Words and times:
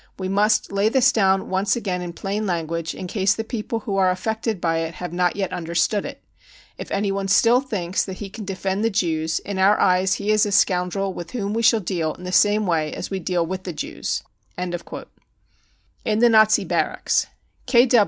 We 0.17 0.27
must 0.29 0.71
lay 0.71 0.89
this 0.89 1.11
down 1.11 1.47
once 1.51 1.75
again 1.75 2.01
in 2.01 2.13
plain 2.13 2.47
language, 2.47 2.95
in 2.95 3.05
case 3.05 3.35
the 3.35 3.43
people 3.43 3.81
who 3.81 3.97
are 3.97 4.09
affected 4.09 4.59
by 4.59 4.79
it 4.79 4.95
have 4.95 5.13
not 5.13 5.35
yet 5.35 5.53
understood 5.53 6.05
it... 6.07 6.23
if 6.75 6.89
anyone 6.89 7.27
still 7.27 7.61
thinks 7.61 8.03
that 8.05 8.13
he 8.17 8.27
can 8.27 8.43
defend 8.43 8.83
the 8.83 8.89
Jews, 8.89 9.37
in 9.41 9.59
our 9.59 9.79
eyes 9.79 10.15
he 10.15 10.31
is 10.31 10.43
a 10.43 10.51
scoundrel 10.51 11.13
with 11.13 11.29
whom 11.33 11.53
we 11.53 11.61
shall 11.61 11.81
deal 11.81 12.15
in 12.15 12.23
the 12.23 12.31
same 12.31 12.65
way 12.65 12.91
as 12.95 13.11
we 13.11 13.19
deal 13.19 13.45
with 13.45 13.61
the 13.63 13.73
Jews. 13.73 14.23
55 14.55 15.05
In 16.03 16.17
the 16.17 16.29
Nazi 16.29 16.65
Barracks. 16.65 17.27